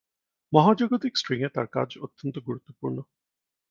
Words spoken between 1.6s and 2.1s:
কাজ